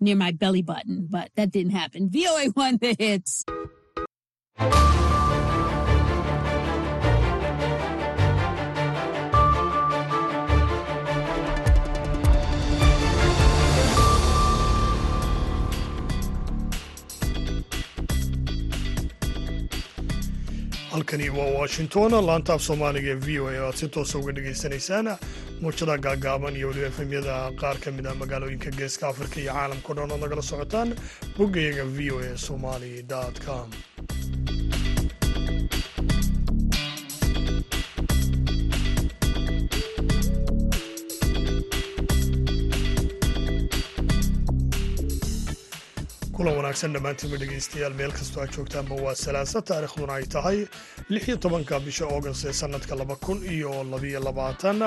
[0.00, 2.10] near my belly button, but that didn't happen.
[2.10, 3.44] VOA won the hits.
[20.96, 24.32] Halkani waa washington laanta af soomaaliga ee v o a o aad si toosa uga
[24.36, 25.08] dhagaysanaysaan
[25.62, 29.94] muujada gaagaaban iyo weliba efemyada qaar ka mid a magaalooyinka geeska afrika iyo caalamka o
[29.98, 30.88] dhan ood nagala socotaan
[31.38, 32.92] boggayaga v o a somali
[33.46, 33.66] com
[46.36, 50.58] kulan wanaagsan dhammaantiinba dhegaystayaal meel kastoo aad joogtaanba waa salaasa taarikhduna ay tahay
[51.14, 54.80] lix iyo tobanka bisha august ee sannadka laba kun iyo labiyo labaatan.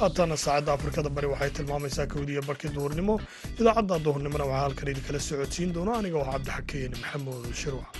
[0.00, 3.14] Haatana saacadda afrikada bari waxay tilmaamaysaa kowdiya barkii duhurnimo.
[3.60, 7.90] Idaacadda duhurnimona waxaa halkan idinkala socodsiin doona aniga oo cabdixakeen maxamuud shirwac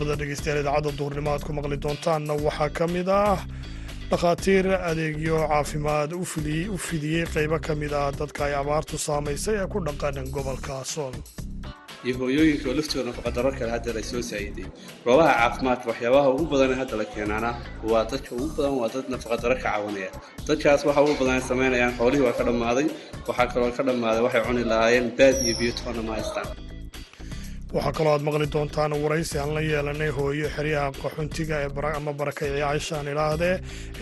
[0.00, 3.38] qodobada dhegeystayaal idaacadda duhurnimo ku maqli doontaanna waxaa ka mid ah
[4.10, 6.24] dhakhaatiir adeegyo caafimaad u
[6.86, 11.12] fidiyey qaybo ka mid ah dadka ay abaartu saamaysay ee ku dhaqan gobolka sool
[12.04, 14.66] iyo hooyooyinka oo laftooda nafaqadaro kale hadda la soo saa'iday
[15.04, 17.50] goobaha caafimaadka waxyaabaha ugu badan hadda la keenaana
[17.90, 20.10] waa dadka ugu badan waa dad nafaqadaro ka caawinaya.
[20.48, 22.86] Dadkaas waxa ugu badan ay samaynayaan xoolihii waa ka dhammaaday
[23.28, 26.48] waxaa kaloo ka dhammaaday waxay cuni lahaayeen baad iyo biyo toona ma haystaan
[27.74, 31.56] waxaa kaloo aad maqli doontaan waraysi aan la yeelanay hooyo xeryaha qaxuntiga
[31.98, 33.54] ama barakaycayaashaan idhaahdee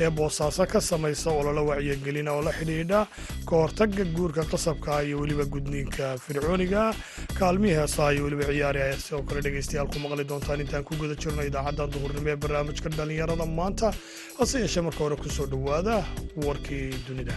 [0.03, 3.01] ee boosaaso ka samaysa ololo wacyigelina oo la xidhiidha.
[3.49, 6.83] Ka hortagga guurka qasabka iyo weliba gudniinka fircooniga
[7.39, 10.61] kaalmihii heesaha iyo weliba ciyaari ay sidoo kale dhegaystayaal ku maqli doontaan.
[10.65, 13.89] Intaan ku guda jirno idaacadda duhurnimo ee barnaamijka dhallinyarada maanta
[14.39, 15.95] hase yeeshee marka hore ku soo dhowaada
[16.47, 17.37] warkii dunida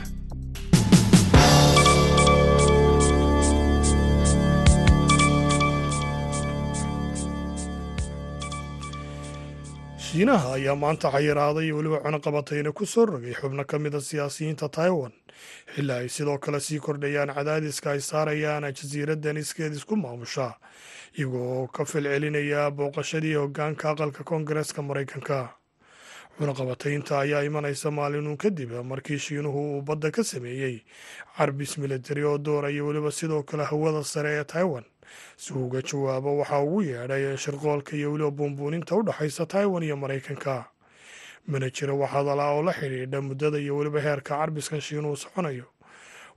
[10.12, 14.70] shiinaha ayaa maanta xayiraaday iyo weliba cunuqabatayna ku soo rogay xubno ka mid a siyaasiyiinta
[14.70, 15.12] taiwan.
[15.76, 20.56] Xilli ay sidoo kale sii kordhayaan cadaadiska ay saarayaan jasiiraddan iskeed isku maamusha
[21.18, 25.56] iyagoo ka filcelinaya booqashadii hoggaanka aqalka koongareeska maraykanka.
[26.38, 30.82] Cunaqabataynta ayaa imanaysa maalinuu kadib markii shiinuhu uu badda ka sameeyey
[31.38, 34.84] carbis militari oo dooraya weliba sidoo kale hawada sare ee taiwan
[35.38, 40.66] si uu jawaabo waxa ugu yeedhay shirqoolka iyo weliba buunbuuninta u dhexaysa taiwan iyo maraykanka.
[41.48, 45.66] Mana jira wax hadala oo la xidhiidha muddada iyo weliba heerka carbiskan shiinuhu soconayo.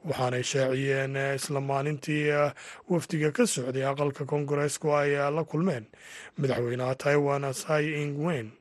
[0.04, 2.28] Waxaanay shaaciyeen isla maalintii
[2.88, 5.84] wafdiga ka socday aqalka koongareesku ay la kulmeen.
[6.38, 8.52] Madaxweynaha taiwan sai ingwen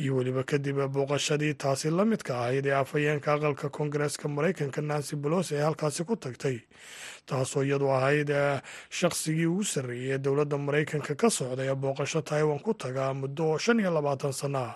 [0.00, 5.52] iyo weliba kadib booqashadii taasi la midka ahayd ee afhayeenka aqalka koongareeska maraykanka nancy bolos
[5.52, 6.58] ee halkaasi ku tagtay.
[7.26, 8.30] Taasoo iyadu ahayd
[8.90, 13.80] shaqsigii ugu sarreeyay ee dowladda maraykanka ka socday ee booqasho taiwan ku taga muddo shan
[13.80, 14.74] iyo labaatan sanno ah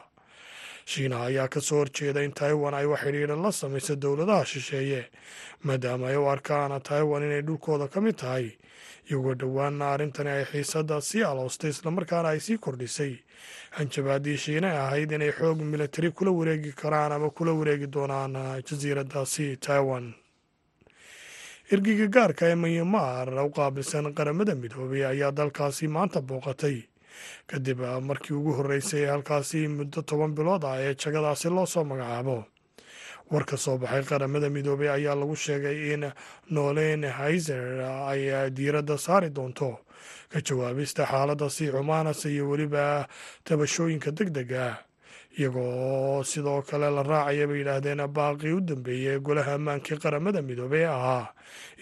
[0.85, 5.11] shiinaha ayaa ka soo horjeeda in taiwan ay wax xidhiidha la samayso dowladaha shisheeye
[5.65, 8.51] maadaama ay u arkaan taiwan inay dhulkooda ka mid tahay.
[9.11, 13.19] Iyagoo dhowaana arrintani ay xiisadda sii aloostay islamarkaana ay sii kordhisay.
[13.71, 18.33] Hanjabaadii shiina ahayd inay xoog militari kula wareegi karaan ama kula wareegi doonaan
[18.63, 20.15] jasiiraddaasi taiwan.
[21.71, 26.83] Ergiga gaarka ee myanmar u qaabilsan qaramada midoobay ayaa dalkaasi maanta booqatay
[27.51, 32.45] kadib markii ugu horreysay halkaasi muddo toban bilood ah ee jagadaasi loo soo magacaabo
[33.31, 36.03] war ka soo baxay qaramada midoobey ayaa lagu sheegay in
[36.51, 39.79] nolen haiser ay diiradda saari doonto.
[40.33, 43.07] Ka jawaabista xaaladda sii xumaanasa iyo weliba
[43.45, 44.75] tabashooyinka deg deg ah
[45.39, 50.83] iyagoo sidoo kale la raacaya bay yidhaahdeen baaqii u dambeeyey ee golaha ammaankii qaramada midoobey
[50.83, 51.33] ee ahaa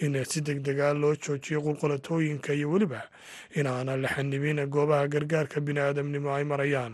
[0.05, 3.01] in si deg dega loo joojiyo qulqulatooyinka iyo weliba
[3.55, 6.93] inaana la xanibin goobaha gargaarka bini aadamnimo ay marayaan.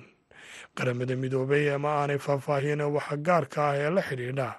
[0.76, 4.50] Qaramada midoobey ma aanay faahfaahin waxa gaarka ah ee la xidhiidha.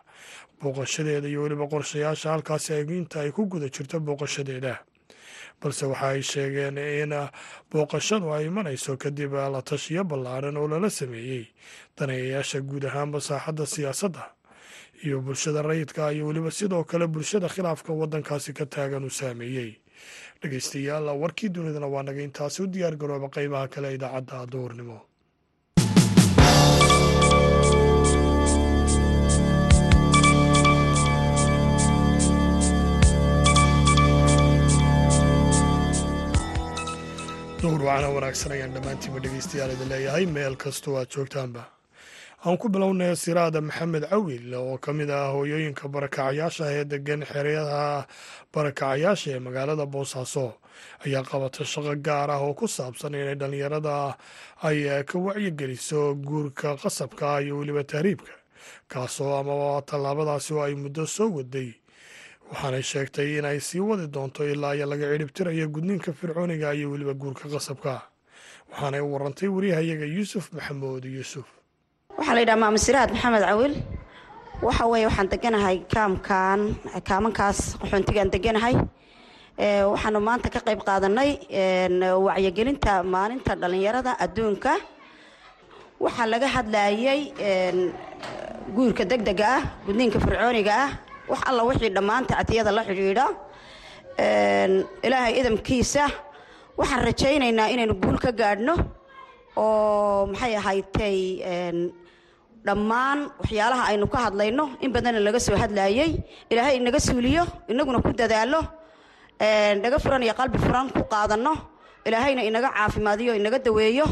[0.61, 4.79] Booqashadeeda iyo weliba qorshayaasha halkaasi inta ay ku guda jirto booqashadeeda
[5.61, 7.13] balse waxa ay sheegeen in
[7.71, 11.45] booqashadu ay imanayso kadib la tashiyo ballaaran oo lala sameeyey.
[11.97, 14.25] Daneeyayaasha guud ahaanba saaxadda siyaasadda
[15.05, 19.77] iyo bulshada rayidka iyo weliba sidoo kale bulshada khilaafka waddankaasi ka taagan uu saameeyey.
[20.43, 25.01] Dhegeystayaal warkii dunidana waa naga intaasi u diyaar garooba qeybaha kale idaacadda duhurnimo
[37.61, 40.25] duhur wacana wanaagsan ayaan dhammaantiinba dhegeystayaal idin leeyahay.
[40.27, 41.63] Meel kastoo aad joogtaanba.
[42.47, 48.07] Aan ku bilownay siraada maxamed cawil oo ka mid ah hooyooyinka barakacayaasha ee degan xeryaha
[48.55, 50.47] barakacayaasha ee magaalada boosaaso
[51.07, 54.15] ayaa qabata shaqo gaar ah oo ku saabsan inay dhallinyarada
[54.63, 58.33] ay ka wacyigeliso guurka qasabka iyo weliba tahriibka
[58.93, 61.73] kaasoo amaba tallaabadaasi oo ay muddo soo waday
[62.51, 67.49] waxaanay sheegtay inay sii wadi doonto ilaa iyo laga cidhibtirayo gudniinka fircooniga iyo weliba guurka
[67.49, 68.03] qasabka.
[68.71, 71.47] Waxaanay u warantay wariyahayaga yuusuf maxamuud yuusuf.
[72.19, 73.75] Waxaa la yidhaha maamusiraad maxamed cawil.
[74.63, 76.61] Waxa weeye waxaan deganahay kaamkan
[77.09, 78.75] kaamankaas qaxoontigaan deganahay.
[79.93, 81.31] Waxaanu maanta ka qayb qaadanay
[82.27, 84.73] wacyigelinta maalinta dhallinyarada adduunka.
[86.01, 87.21] Waxaa laga hadlayay
[88.77, 90.91] guurka degdega ah gudniinka fircooniga ah
[91.31, 93.27] wax alla wixii dhammaan tactiyada la xidhiidha
[95.07, 96.05] ilaahay idamkiisa
[96.79, 98.75] waxaan rajaynaynaa inaynu guul ka gaadhno
[99.57, 101.19] oo maxay ahaytay
[102.67, 106.11] dhammaan waxyaalaha aynu ka hadlayno in badanna laga soo hadlayay
[106.51, 108.61] ilaahay inaga suuliyo inaguna ku dadaalo
[109.83, 111.53] dhaga furan iyo qalbi furan ku qaadanno
[112.07, 114.07] ilaahayna inaga caafimaadiyo inaga daweeyo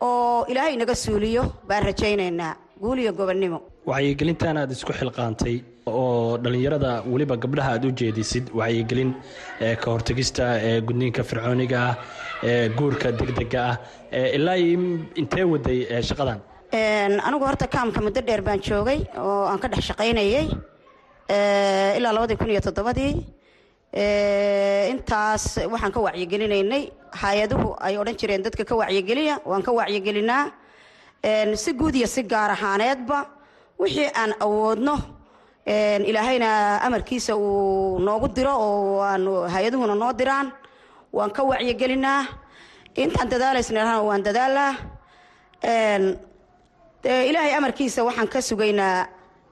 [0.00, 3.58] oo ilaahay inaga suuliyo baan rajaynaynaa guul iyo gobonnimo
[3.90, 5.56] wacyigelintan aad isku xilqaantay
[5.86, 9.10] oo dhallinyarada weliba gabdhaha aad u jeedisid wacyigelin
[9.82, 11.94] ka hortegista ee gudniinka fircooniga ah
[12.50, 13.76] ee guurka degdega ah
[14.36, 14.56] ilaa
[15.22, 15.78] intee waday
[16.10, 16.38] shaqadan?
[17.26, 20.46] Anigu horta kaamka muddo dheer baan joogay oo aan ka dhex shaqaynayay
[21.98, 23.12] ilaa labadii kun iyo toddobadii.
[24.92, 26.82] Intaas waxaan ka wacyigelinaynay.
[27.22, 30.44] Hay'aduhu ay odhan jireen dadka ka wacyigeliya waan ka wacyigelinaa.
[31.62, 33.18] Si guud iyo si gaar ahaaneedba
[33.82, 34.94] wixii aan awoodno
[36.10, 36.48] ilaahayna
[36.86, 39.24] amarkiisa uu noogu diro oo aan
[39.54, 40.48] hay'aduhuna noo diraan
[41.16, 42.22] waan ka wacyigelinaa.
[43.02, 44.72] Intaan dadaalaysna waan dadaalaa
[47.28, 49.06] ilaahay amarkiisa waxaan ka sugaynaa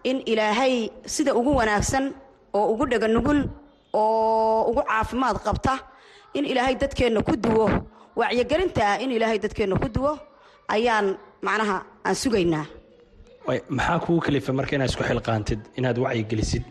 [0.05, 2.05] in ilaahay sida ugu wanaagsan
[2.55, 3.41] oo ugu dhega nugul
[3.93, 5.75] oo ugu caafimaad qabta
[6.35, 7.67] in ilaahay dadkeenna ku duwo.
[8.17, 10.19] Wacyigelintaa in ilaahay dadkeenna ku duwo
[10.69, 12.67] ayaan macnaha aan sugaynaa
[13.47, 16.65] maxaa kugu kalifa marka inaad isku xilqaantid inaad wacyigelisid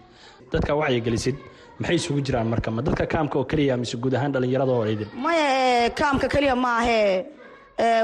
[0.51, 1.35] dadka wacyigelisid
[1.79, 2.69] maxay isugu jiraan marka?
[2.71, 7.25] Ma dadka kaamka oo keliya mise guud ahaan dhallinyarada oo idin maya kaamka keliya maahee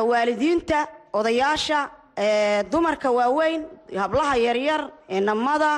[0.10, 1.80] waalidiinta odayaasha
[2.72, 3.62] dumarka waaweyn
[4.04, 5.72] hablaha yaryar inamada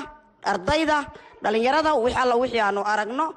[0.51, 0.98] ardayda
[1.44, 3.28] dhallinyarada wix alla wixii aanu aragno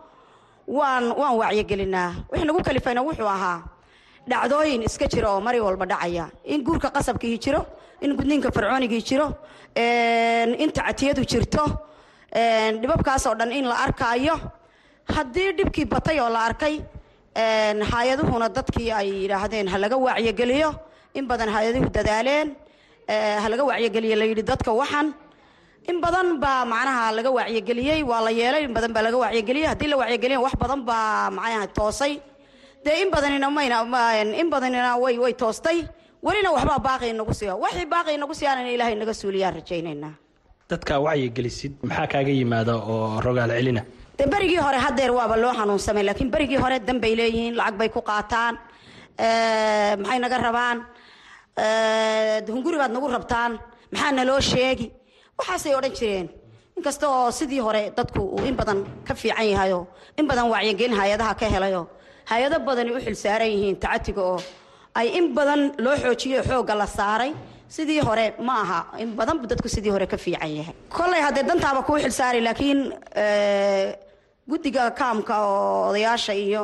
[0.78, 3.58] waan waan wacyigelinaa wix nagu kalifayna wuxuu ahaa
[4.30, 6.24] dhacdooyin iska jira oo mari walba dhacaya.
[6.44, 7.66] In guurka qasabkii jiro
[8.04, 9.26] in gudniinka fircoonigii jiro
[10.62, 11.64] in tactiyadu jirto
[12.82, 14.36] dhibabkaas oo dhan in la arkaayo.
[15.16, 16.74] Haddii dhibkii batay oo la arkay
[17.92, 20.70] hay'aduhuna dadkii ay yidhaahdeen ha laga wacyigeliyo
[21.14, 22.48] in badan hay'aduhu dadaaleen
[23.42, 25.12] ha laga wacyigeliyo la yidhi dadka waxan.
[25.90, 29.88] In badan baa macnaha laga wacyigeliyey waa la yeelay in badan baa laga wacyigeliyey haddii
[29.92, 32.20] la wacyigeliya wax badan baa macnaha toosay.
[32.84, 33.78] Dee in badanina mayna
[34.40, 35.78] in badanina way way toostay
[36.26, 40.14] welina waxbaa baaqi inagu siya waxii baaqi inagu siyaana in ilaahay naga suuliyaan rajaynaynaa.
[40.70, 43.82] Dadka wacyigelisid maxaa kaaga yimaada oo rogaal celina?
[44.18, 47.88] Dee berigii hore haddeer waaba loo xanuunsamay laakiin berigii hore dan bay leeyihiin lacag bay
[47.88, 48.54] ku qaataan
[50.02, 50.78] maxay naga rabaan
[52.54, 53.52] hunguri baad nagu rabtaan
[53.92, 54.86] maxaa naloo sheegi?
[55.38, 56.28] Waxaasay odhan jireen.
[56.76, 59.86] Inkasta oo sidii hore dadku uu in badan ka fiican yahayo
[60.18, 61.82] in badan wacyigelin hay'adaha ka helayo
[62.30, 64.38] hay'ado badani u xilsaaran yihiin tacatiga oo
[64.94, 67.32] ay in badan loo xoojiyo xoogga la saaray
[67.68, 68.80] sidii hore ma aha.
[69.02, 70.74] In badan dadku sidii hore ka fiican yahay.
[70.88, 72.80] Kollay haddee dantaaba kuu xilsaaray laakiin
[74.50, 76.62] guddiga kaamka oo odayaasha iyo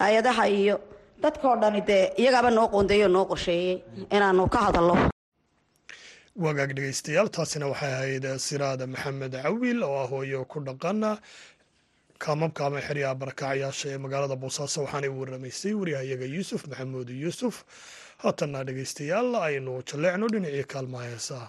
[0.00, 0.76] hay'adaha iyo
[1.22, 3.82] dadkao dhani dee iyagaaba noo qoondeeyo noo qorsheeyey
[4.16, 4.96] inaanu ka hadallo.
[6.44, 11.18] Wagaag dhegeystayaal taasina waxay ahayd siraada maxamed cawil oo ah hooyo ku dhaqana
[12.24, 17.54] kaamamka ama xeryaha barakacyaasha ee magaalada boosaaso waxaanay u waramaysay waryahayaga yuusuf maxamuud yuusuf.
[18.22, 21.48] Haatanna dhegeystayaal aynu jalleecno dhinacii kaalmaha heesaha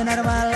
[0.00, 0.51] normal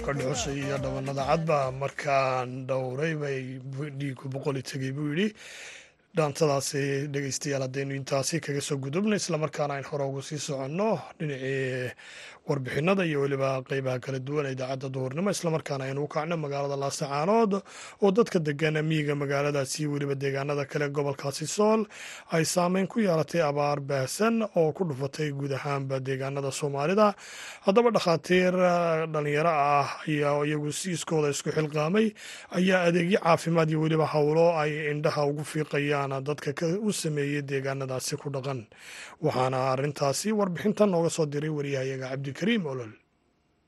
[0.00, 3.60] afka dhuxusha iyo dhabanada cadba markaan dhowray bay
[3.98, 5.34] dhiigu boqoli tegay buu yidhi.
[6.16, 10.98] Dhaantadaasi dhegeystayaal haddaynu intaasi kaga soo gudubno islamarkaana ayn hore ugu sii soconno.
[11.18, 11.92] Dhinacii
[12.50, 17.52] warbixinada iyo weliba qeybaha kala duwan ee idaacadda duhurnimo islamarkaana aynu u kacno magaalada laasacaanood
[18.02, 21.80] oo dadka degan miyiga magaaladaasi weliba deegaanada kale gobolkaasi sool
[22.36, 27.14] ay saameyn ku yeelatay abaar baahsan oo ku dhufatay guud ahaanba deegaanada soomaalida.
[27.66, 32.06] Haddaba dhakhaatiir ah, dhallinyaro ah ayaa iyagu si iskooda isku xilqaamay
[32.58, 36.50] ayaa adeegyo caafimaad iyo weliba howlo ay indhaha ugu fiiqayaan dadka
[36.82, 38.60] u sameeyay deegaanadaasi ku dhaqan.
[39.24, 42.92] Waxaana arintaasi warbixintan nooga soo diray wariyahayaga cabdi abdikariim olol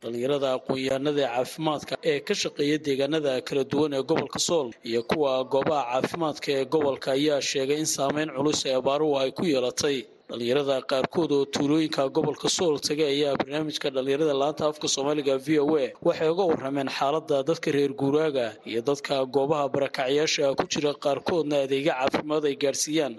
[0.02, 5.84] dhallinyarada aqoon-yahanada caafimaadka ee ka shaqeeya deegaanada kala duwan ee gobolka sool iyo kuwa goobaha
[6.00, 9.98] caafimaadka ee gobolka ayaa sheegay in saameyn culus ee abaaruhu ay ku yeelatay.
[10.30, 15.76] Dhallinyarada qaarkood oo tuulooyinka gobolka sool tagay ayaa barnaamijka dhallinyarada laanta afka soomaaliga v o
[15.76, 21.56] a waxay uga warrameen xaaladda dadka reer guuraaga iyo dadka goobaha barakacyaasha ku jira qaarkoodna
[21.68, 23.14] adeega caafimaad ay gaadhsiiyaan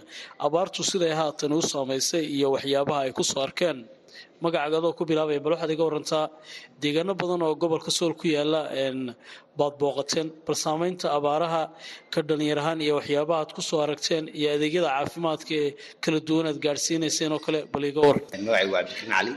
[0.46, 3.80] abaartu siday haatan u saamaysay iyo waxyaabaha ay ku soo arkeen
[4.44, 6.26] magacaaga adoo ku bilaabaya bal waxaad iga warantaa
[6.84, 8.62] deegaano badan oo gobolka sool ku yaalla
[9.60, 10.28] baad booqateen.
[10.46, 11.62] Bal saamaynta abaaraha
[12.14, 15.70] ka dhalinyar ahaan iyo waxyaabaha aad ku soo aragteen iyo adeegyada caafimaadka ee
[16.04, 19.34] kala duwan aad gaadhsiinayseen oo kale bal iga waran magacaygu waa cabdikariin cali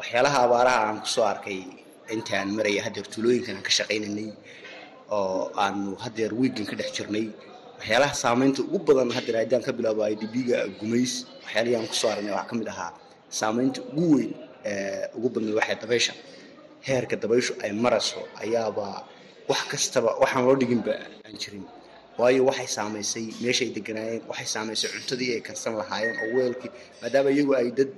[0.00, 1.60] waxyaalaha abaaraha aan ku soo arkay
[2.14, 4.28] intaan maraya haddeer tuulooyinkan aan ka shaqaynanay
[5.16, 7.26] oo aanu haddeer wiigan ka dhex jirnay
[7.78, 11.12] waxyaalaha saamaynta ugu badan haddeer haddaan ka bilaabo idb-ga gumays
[11.44, 12.90] waxyaalihii aan ku soo aragnay waxaa ka mid ahaa
[13.30, 14.32] saamaynta ugu weyn
[15.16, 16.12] ugu badnay waxay dabaysha.
[16.86, 18.86] Heerka dabayshu ay marayso ayaaba
[19.50, 20.94] wax kastaba waxaan loo dhiginba
[21.26, 21.64] aan jirin.
[22.18, 26.70] Waayo waxay saamaysay meeshaay deganaayeen waxay saamaysay cuntadii ay karsan lahaayeen oo weelkii
[27.02, 27.90] maadaama iyagu ay dad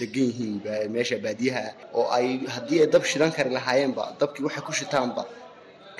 [0.00, 0.56] degan yihiin
[0.94, 1.64] meesha baadiyaha
[1.98, 5.22] oo ay haddii ay dab shidan kari lahaayeenba dabkii waxay ku shitaanba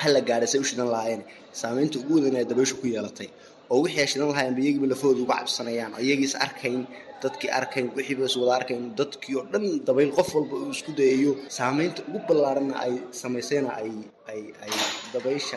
[0.02, 1.22] hala gaadhay say u shidan lahaayeen.
[1.60, 3.28] Saamaynta ugu wadan ay dabayshu ku yeelatay.
[3.70, 6.80] Oo wixii ay shidan lahaayeenba iyagiiba lafooda uga cabsanayaan oo iyagiis arkayn
[7.22, 11.32] dadkii arkayn wixiiba is wada arkayn dadkii oo dhan dabayl qof walba uu isku dayayo
[11.58, 13.90] saamaynta ugu ballaaranna ay samaysayna ay
[14.32, 14.72] ay ay
[15.12, 15.56] dabaysha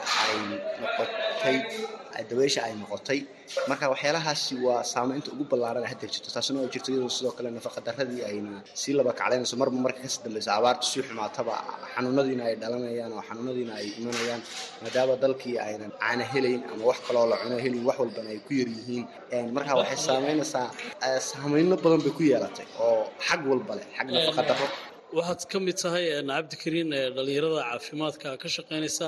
[2.66, 3.20] ay noqotay
[3.70, 6.30] marka waxyaalahaasi waa saamaynta ugu ballaaran hadda jirto.
[6.36, 10.10] Taasina oo jirto iyadoo sidoo kale nafaqa darradii ayna sii laba kaclaynayso marba marka ka
[10.14, 11.54] sii dambaysa abaartu sii xumaataba
[11.96, 14.42] xanuunadiina ay dhalanayaan oo xanuunadiina ay imanayaan
[14.84, 18.52] maadaama dalkii aynan caana helayn ama wax kaloo la cuno helayn wax walbana ay ku
[18.60, 19.06] yar yihiin
[19.56, 20.68] marka waxay saamaynaysaa
[21.30, 24.68] saameyno badan bay ku yeelatay oo xag walba leh xag nafaqa darro
[25.18, 29.06] waxaad ka mid tahay cabdikariin ee dhalinyarada caafimaadka ka shaqaynaysa.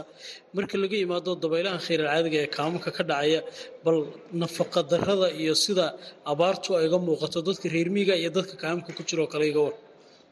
[0.55, 3.39] Marka laga yimaado dabaylahan khayral caadiga ee kaamanka ka dhacaya
[3.85, 3.97] bal
[4.41, 5.85] nafaqa darrada iyo sida
[6.31, 9.61] abaartu ay ga muuqato dadka reer miiga iyo dadka kaamanka ku jira oo kale iga
[9.65, 9.75] war.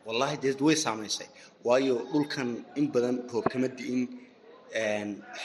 [0.08, 1.28] Wallaahi dee way saamaysay.
[1.68, 2.50] Waayo dhulkan
[2.80, 4.02] in badan roob kama di'in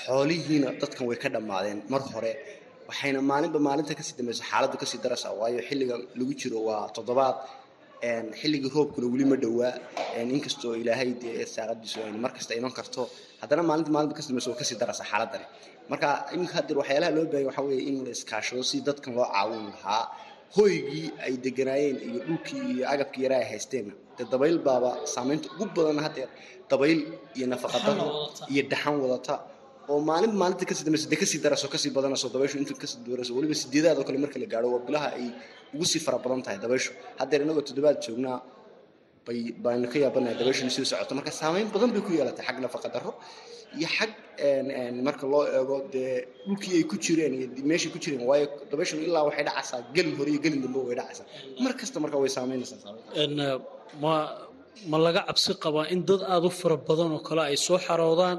[0.02, 2.32] xoolihiina dadkan way ka dhammaadeen mar hore.
[2.88, 5.32] Waxayna maalinba maalinta ka sii dambaysa xaaladdu ka sii daraysaa.
[5.40, 7.36] Waayo xilligan lagu jiro waa toddobaad
[8.40, 9.72] xilligii roobkuna weli ma dhowaa.
[10.36, 13.02] Inkastoo ilaahay dee saaqadiisu aynu mar kasta iman karto.
[13.40, 15.46] Haddana maalinta maalinta kasi dambaysa waa ka sii daraysa xaaladani.
[15.90, 19.64] Marka iminka haddeer waxyaalaha loo baahanya waxaa weeye in la iskaashado si dadkan loo caawin
[19.74, 20.04] lahaa
[20.56, 23.92] hoygii ay deganaayeen iyo dhulkii iyo agabkii yaraa ay haysteenna.
[24.18, 26.28] Dee dabayl baaba saamaynta ugu badan haddeer
[26.70, 27.00] dabayl
[27.36, 28.06] iyo nafaqadaro
[28.52, 29.34] iyo dhaxan wadata
[29.92, 32.74] oo maalinba maalinta ka sii dambaysa dee ka sii darayso ka sii badanayso dabayshu inta
[32.82, 35.26] ka sii darayso weliba sideedaad oo kale marka la gaadho waa bilaha ay
[35.74, 36.90] ugu sii fara badan tahay dabayshu.
[37.20, 38.38] Haddeer inagoo toddobaad joognaa
[39.26, 41.12] bay baynu ka yaabanahay dabayshuna sii socoto.
[41.18, 43.12] Marka saamayn badan bay ku yeelatay xag nafaqa darro
[43.78, 44.10] iyo xag
[45.08, 46.12] marka loo eego dee
[46.46, 50.30] dhulkii ay ku jireen iyo meeshay ku jireen waayo dabayshuna ilaa waxay dhacaysaa gelin hore
[50.34, 51.26] iyo gelin dambe way dhacaysaa.
[51.64, 52.92] Mar kasta marka way saamaynaysaa
[54.02, 54.12] ma
[54.90, 58.38] ma laga cabsi qabaa in dad aada u fara badan oo kale ay soo xaroodaan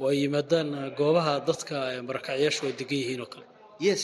[0.00, 1.76] oo ay yimaadaan goobaha dadka
[2.08, 3.46] marakacyaashu ay degan yihiin oo kale.
[3.86, 4.02] Yes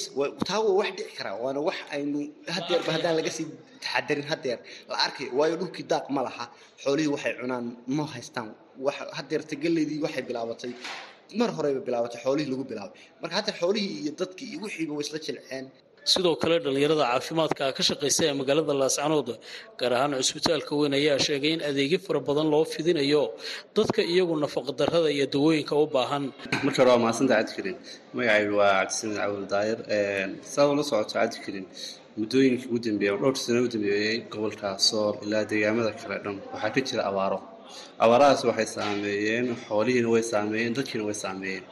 [0.49, 2.19] taa wax dhici karaa waana wax aynu
[2.57, 3.47] hadeerba haddaan laga sii
[3.85, 4.59] taxadarin hadeer
[4.91, 6.45] la arkay waayo dhulkii daaq ma laha
[6.85, 8.49] xoolihii waxay cunaan ma haystaan.
[9.19, 10.73] Hadeer tagaleydii waxay bilaabatay
[11.41, 12.99] mar horeyba bilaabatay xoolihii lagu bilaabay.
[13.21, 15.65] Marka hadeer xoolihii iyo dadkii iyo wixiiba way isla jilceen
[16.13, 19.29] sidoo kale dhalinyarada caafimaadka ka shaqaysa ee magaalada laascanood
[19.81, 23.23] gaar ahaan cusbitaalka weyn ayaa sheegay in adeegyo fara badan loo fidinayo.
[23.77, 26.25] Dadka iyagu nafaqadarrada iyo dawooyinka u baahan.
[26.65, 27.77] Marka hore waa mahadsantaha cabdikariin
[28.17, 29.79] magacaygu waa cabdisamed cawil daayir
[30.53, 31.67] saad ula socoto cabdikariin
[32.21, 36.81] muddooyinkii ugu dambeeyey dhowr sano u dambeeyey gobolka sool ilaa deegaamada kale dhan waxaa ka
[36.89, 37.39] jira abaaro.
[38.05, 41.65] Abaarahaas waxay saameeyeen xoolihiina way saameeyeen dadkiina way saameeyeen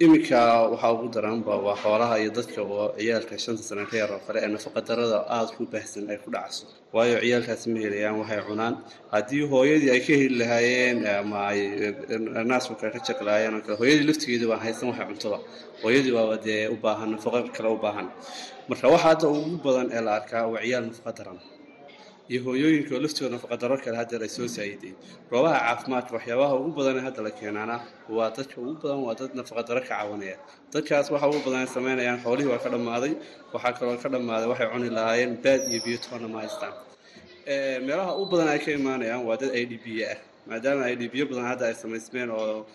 [0.00, 4.20] iminka waxaa ugu daranba waa xoolaha iyo dadka oo ciyaalka shanta sano ka yar oo
[4.26, 6.64] kale ee nafaqadarrada aada ku baahsan ay ku dhacso
[6.96, 8.74] waayo ciyaalkaasi ma helayaan waxay cunaan.
[9.12, 11.60] Haddii hooyadii ay ka heli lahaayeen ama ay
[12.50, 15.38] naasfulka ka jaqi lahaayeen oo kale hooyadii laftigeedu baan haysan waxay cuntada.
[15.84, 18.06] Hooyadii baaba dee u baahan nafaqo kale u baahan.
[18.68, 21.38] Marka waxa hadda ugu badan ee la arkaa waa ciyaal nafaqa daran
[22.30, 24.92] iyo hooyooyinka oo laftooda nafaqadaro kale haddeer ay soo saayiday
[25.30, 27.76] goobaha caafimaadka waxyaabaha ugu badan hadda la keenaana
[28.16, 30.36] waa dadka ugu badan waa dad nafaqadaro ka caawinaya.
[30.72, 33.12] Dadkaas waxa ugu badan ay samaynayaan xoolihii waa ka dhammaaday
[33.54, 36.74] waxaa kaloo ka dhammaaday waxay cuni lahaayeen baad iyo biyo toona ma haystaan
[37.86, 40.16] meelaha ugu badan ay ka imaanayaan waa dad i d b ah
[40.48, 42.66] maadaama i d b badan hadda ay samaysmeen oo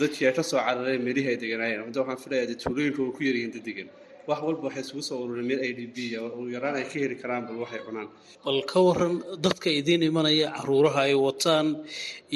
[0.00, 1.80] dadkii ay ka soo carareen meelihii ay deganaayeen.
[1.86, 3.88] Hadda waxaan filayaa dee tuulooyinka waa ku yaryihiin dad degan
[4.28, 7.16] wax walba waxay isugu soo ururin meel a d b ugu yaraan ay ka heli
[7.22, 8.08] karaan bal waxay cunaan.
[8.44, 9.14] Bal ka waran
[9.44, 11.66] dadka idiin imanaya caruuraha ay wataan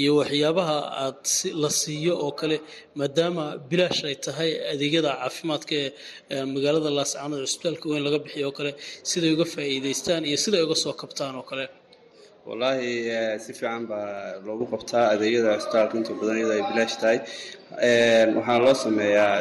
[0.00, 1.22] iyo waxyaabaha aad
[1.62, 2.56] la siiyo oo kale
[2.98, 5.74] maadaama bilaash ay tahay adeegyada caafimaadka
[6.34, 8.70] ee magaalada laascaanood cusbitaalka weyn laga bixiyo oo kale
[9.10, 11.64] siday uga faa'iidaystaan iyo siday uga soo kabtaan oo kale
[12.46, 17.18] wallaahi si fiican baa loogu qabtaa adeegyada cusbitaalka inta badan iyadoo ay bilaash tahay.
[18.36, 19.34] Waxaa loo sameeyaa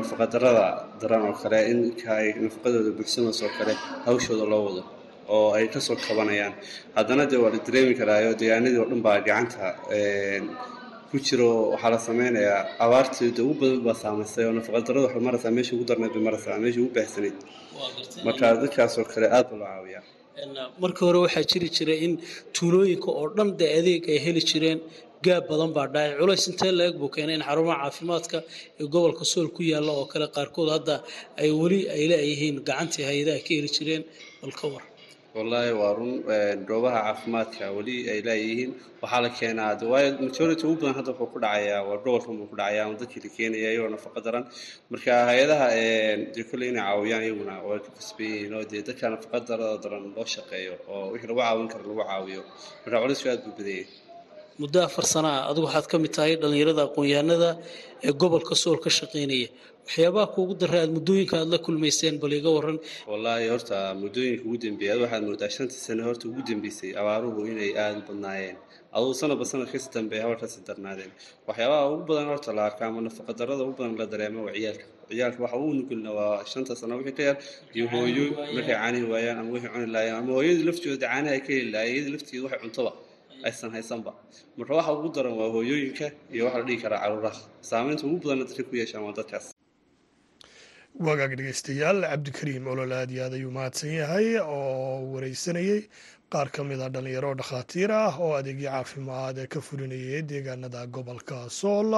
[0.00, 0.66] nafaqadarada
[1.00, 1.80] daran oo kale in
[2.18, 3.72] ay nafaqadooda buxsamayso oo kale
[4.06, 4.82] hawshooda loo wado
[5.34, 6.54] oo ay ka soo kabanayaan.
[6.96, 9.66] Haddana dee waa la dareemi karaayo deegaanadii oo dhan baa gacanta
[11.10, 11.50] ku jiro.
[11.72, 15.84] Waxaa la sameynayaa abaartii de ugu badan baa saamaysay oo nafaqadarada waxay maraysaa meesha ugu
[15.90, 17.36] darneed bay maraysaa meesha ugu baahsanayd
[18.26, 20.04] marka dadkaasoo kale aad baa loo caawiyaa
[20.82, 22.12] markii hore waxaa jiri jiray in
[22.56, 24.78] tuulooyinka oo dhan dee adeeg ay heli jireen
[25.26, 28.38] gaab badan baa dhacay culays intee la-eg buu keenay in xarumaha caafimaadka
[28.80, 30.94] ee gobolka sool ku yaalla oo kale qaarkood hadda
[31.42, 34.02] ay weli ay leeyihiin gacantii hay'adaha ka heli jireen
[34.40, 34.84] bal ka war
[35.36, 36.12] wallaahi waa run
[36.68, 38.70] goobaha caafimaadka weli ay leeyihiin.
[39.02, 42.56] Waxaa la keenaa waayo majority ugu badan hadda wuxuu ku dhacayaa waa gobolkan buu ku
[42.60, 44.44] dhacayaa ama dadkii la keenaya iyagoo nafaqa daran.
[44.90, 45.66] Marka hay'adaha
[46.34, 50.04] dee kolley inay caawiyaan iyaguna way ku kasban yihiin oo dee dadka nafaqa darada daran
[50.16, 52.42] loo shaqeeyo oo wixii lagu caawin karo lagu caawiyo.
[52.84, 53.84] Marka culisku aad buu badanyay
[54.60, 57.50] muddo afar sana ah adigu waxaad ka mid tahay dhallinyarada aqoon-yahanada
[58.06, 59.48] ee gobolka sool ka shaqaynaya
[59.86, 62.78] waxyaabaha kuugu daray aad muddooyinka aad la kulmayseen bal iga waran
[63.10, 67.70] wallaahi horta muddooyinka ugu dambeeyay ad waxaad moodaa shantii sane horta ugu dambeysay abaaruhu inay
[67.82, 68.56] aada badnaayeen.
[68.96, 71.12] Adugu sanadba sanad kasi dambeeya habar kasi darnaadeen.
[71.48, 74.84] Waxyaabaha ugu badan horta la arka ama nafaqadarada ugu badan la dareemo waa ciyaalka.
[75.10, 77.36] Ciyaalka waxa uu nugulna waa shanta sano wixii ka yar
[77.76, 81.50] iyo hooyo markay caanihi waayaan ama wixii cuni laayeen ama hooyadii laftooda caanaha ay ka
[81.56, 82.90] heli laayeen iyadii lafteeda waxay cuntaba
[83.48, 84.10] aysan haysanba.
[84.58, 87.40] Marka waxa ugu daran waa hooyooyinka iyo waxa la dhihi karaa caruuraha.
[87.70, 89.46] Saameynta ugu badanna dadka ku yeeshaan waa dadkaas
[91.00, 95.88] wagaag dhegeystayaal cabdikariim olol aad iyo aad ayuu mahadsan yahay oo wareysanayey
[96.32, 101.50] qaar ka mid a dhalinyaro dhakhaatiir ah oo adeegyo caafimaad ee ka fulinayay deegaanada gobolka
[101.50, 101.92] sool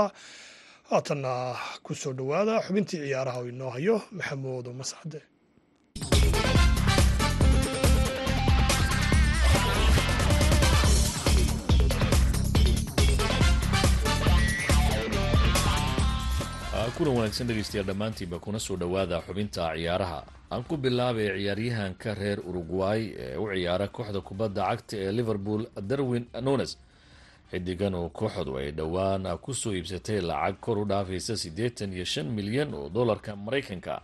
[0.91, 5.21] haatanna ku soo dhowaada xubintii ciyaaraha oo inoo hayo maxamuud mascade
[16.97, 20.21] kulan wanaagsan dhegeystayaal dhammaantiinba kuna soo dhowaada xubinta ciyaaraha.
[20.53, 26.25] Aan ku bilaabay ciyaaryahanka reer uruguay ee u ciyaara kooxda kubadda cagta ee liverpool darwin
[26.43, 26.73] nunes.
[27.51, 32.27] Xidigan oo kooxdu ay dhowaan ku soo iibsatay lacag kor u dhaafaysa siddeetan iyo shan
[32.37, 33.95] milyan oo dollarka maraykanka.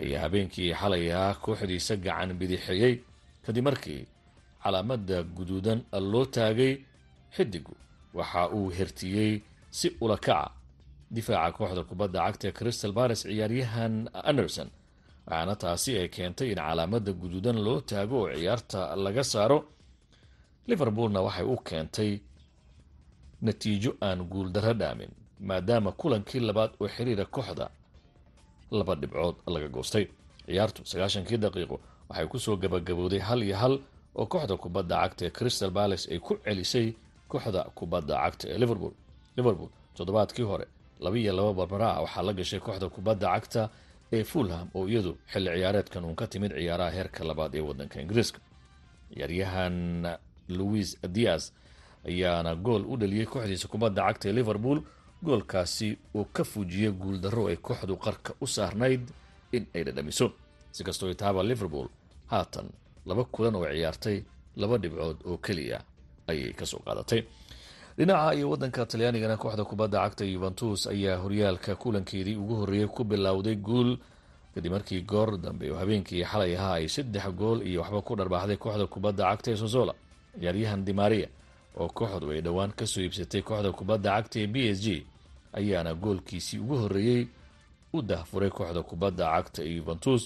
[0.00, 2.94] Ayaa habeenkii xalay ah kooxdiisa gacan bidixeeyey
[3.46, 4.02] kadib markii
[4.62, 5.80] calaamada guduudan
[6.12, 6.72] loo taagay
[7.36, 7.74] xidigu
[8.14, 10.50] waxa uu hertiyey si ulakaca
[11.14, 13.94] difaaca kooxda kubadda cagta ee crystal bares ciyaaryahan
[14.30, 14.68] anderson.
[15.26, 19.58] Waxaana taasi ay keentay in calaamada guduudan loo taago oo ciyaarta laga saaro.
[20.68, 22.12] Liverpoolna waxay u keentay
[23.46, 25.10] natiijo aan guuldaro dhaamin
[25.48, 27.66] maadaama kulankii labaad oo xiriira kooxda
[28.78, 30.04] laba dhibcood laga goostay.
[30.46, 31.76] Ciyaartu sagaashankii daqiiqo
[32.08, 33.74] waxay ku soo gabagabowday hal iyo hal
[34.18, 36.86] oo kooxda kubadda cagta ee crystal balas ay ku celisay
[37.30, 38.94] kooxda kubadda cagta ee liverpool.
[39.36, 40.66] Liverpool toddobaadkii hore
[41.04, 43.62] laba iyo laba barbara ah waxaa la gashay kooxda kubadda cagta
[44.16, 48.38] ee fulham oo iyadu xilli ciyaareedkan uun ka timid ciyaaraha heerka labaad ee wadanka ingiriiska.
[49.14, 49.76] Ciyaaryahan
[50.48, 51.52] louis dias
[52.08, 54.78] ayaana gool u dhaliyey kooxdiisa kubadda cagta ee liverpool
[55.24, 59.02] goolkaasi uu ka fujiyey guuldaro ay kooxdu qarka u saarnayd
[59.52, 60.26] in ay dhadhamiso.
[60.74, 61.88] Si kastoo itaaba liverpool
[62.32, 62.66] haatan
[63.06, 64.16] laba kulan oo ciyaartay
[64.56, 65.78] laba dhibcood oo keliya
[66.30, 67.20] ayay ka soo qaadatay
[67.98, 73.54] dhinaca iyo wadanka talyaanigana kooxda kubadda cagta yuventus ayaa horyaalka kulankeedii ugu horreeyey ku bilowday
[73.56, 73.96] guul.
[74.54, 78.56] Kadib markii goor dambe oo habeenkii xalay ahaa ay saddex gool iyo waxba ku dharbaaxday
[78.56, 79.94] kooxda kubadda cagta ee sozola
[80.40, 81.28] ciyaaryahan dimaria
[81.78, 85.06] oo kooxdu ay dhowaan ka soo iibsatay kooxda kubadda cagta ee b s g
[85.52, 87.22] ayaana goolkiisii ugu horreeyey
[87.92, 90.22] u dahfuray kooxda kubadda cagta ee yuventus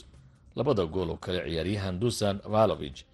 [0.57, 3.05] labada gool oo kale ciyaaryahan dusan valovich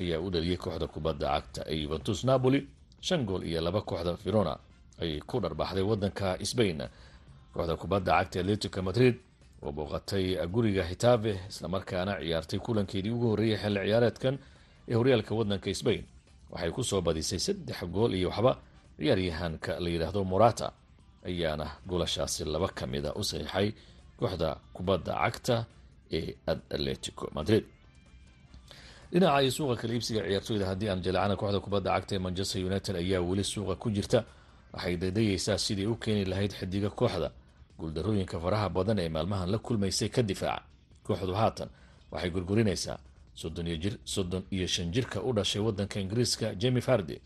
[0.00, 2.66] ayaa u dhaliyey kooxda kubadda cagta ee yuventus napoli
[3.00, 4.56] shan gool iyo laba kooxda verona
[5.00, 6.82] ayay ku dharbaaxday wadanka sbain
[7.54, 9.14] kooxda kubadda cagta atletico madrid
[9.62, 14.34] oo booqatay guriga hitave islamarkaana ciyaartay kulankeedii ugu horreeyay xilli ciyaareedkan
[14.88, 16.02] ee horyaalka wadanka sbain
[16.50, 18.52] waxay ku soo badisay saddex gool iyo waxba
[18.98, 20.72] ciyaaryahanka la yidhaahdo morata
[21.28, 23.68] ayaana goolashaasi laba ka mida u saxiixay
[24.18, 25.56] kooxda kubadda cagta
[26.12, 27.64] ee atletico madrid
[29.16, 32.96] dhinaca iyo suuqa kala iibsiga ciyaartooyda haddii aan jalacana kooxda kubadda cagta ee manchester united
[32.96, 34.18] ayaa weli suuqa ku jirta
[34.74, 37.30] waxay daydayeysaa sidii u keeni lahayd xidiga kooxda.
[37.78, 40.62] Guuldarooyinka faraha badan ee maalmahan la kulmaysay ka difaaca
[41.06, 41.68] kooxdu haatan
[42.12, 42.98] waxay gurgurinaysaa
[43.34, 47.16] soddon iyo shan jirka u dhashay wadanka ingiriiska jemi fardi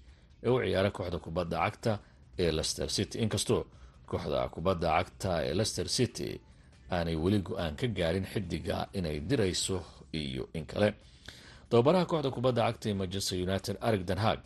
[0.44, 1.98] ee u ciyaara kooxda kubadda cagta
[2.38, 3.18] ee lester city.
[3.18, 3.62] Inkastoo
[4.07, 6.40] kooxda kubadda cagta ee lester city
[6.92, 10.94] aanay weli go'aan ka gaarin xidiga inay dirayso iyo in kale
[11.71, 14.39] tababaraha kooxda kubadda cagta ee manchester united arig danhag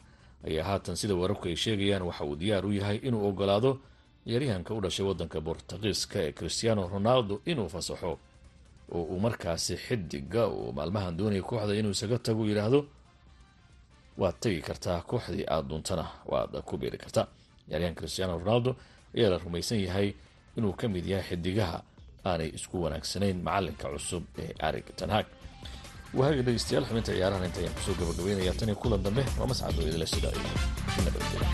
[0.47, 3.71] ayaa haatan sida wararku ay sheegayaan waxa uu diyaar u yahay inuu ogolaado
[4.27, 8.13] ciyaaryahanka u dhashay wadanka bortugiiska ee cristiano ronaldo inuu fasaxo
[8.97, 12.81] oo uu markaasi xidiga uu maalmahan doonaya kooxda inuu isaga tago yidhaahdo.
[14.21, 17.27] Waad tegi kartaa kooxdii aada duuntana waad ku biiri kartaa
[17.69, 18.71] ciyaaryahan cristiano ronaldo
[19.17, 20.09] ayaa la rumaysan yahay
[20.57, 21.79] inuu ka mid yahay xidigaha
[22.29, 25.27] aanay isku wanaagsanayn macalinka cusub ee arig tanhag
[26.19, 29.75] waaga dhegeystayaal xubinta ciyaarahan inta ayaan ku soo gabagabeynaya tan iyo kulan dambe waa mascad
[29.79, 30.51] oo idila sida iyo
[31.05, 31.49] nabadgelya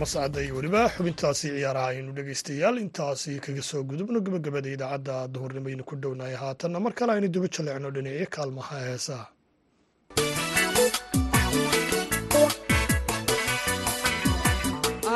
[0.00, 5.84] mascadda iyo weliba xubintaasi ciyaaraha aynu dhegeystayaal intaasi kaga soo gudubno gabagabada idaacadda duhurnimo aynu
[5.88, 9.24] ku dhownahay haatanna mar kale aynu duba jaleecno dhinacyo kaalmaha heesaha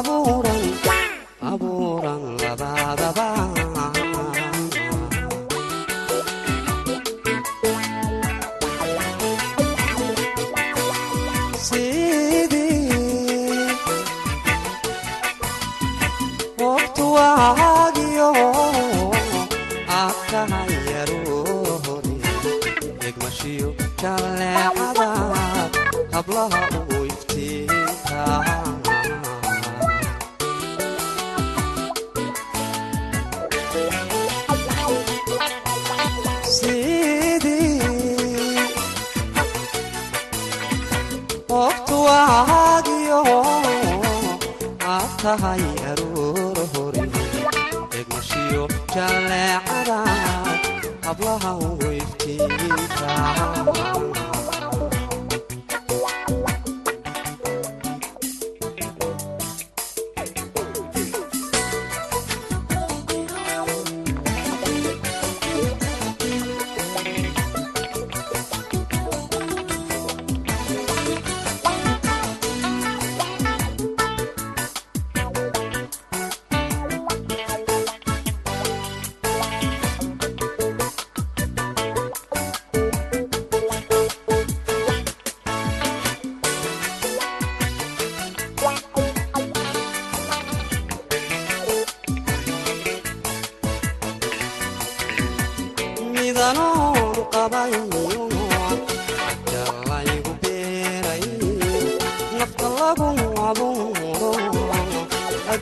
[0.00, 0.61] ku
[51.04, 53.10] hablaha ugu iftiinka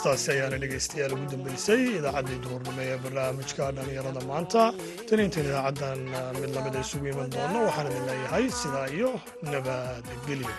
[0.00, 1.82] heestaasi ayaana dhegaystayaal ugu dambeysay.
[1.98, 4.62] Idaacaddii duhurnimo ee barnaamijka dhallinyarada maanta.
[5.08, 6.00] Tan intan idaacaddan
[6.40, 9.10] mid la mid a isugu iman doonno waxaan idin leeyahay sidaa iyo
[9.52, 10.52] nabadgelyo